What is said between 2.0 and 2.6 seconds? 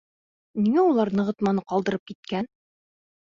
киткән?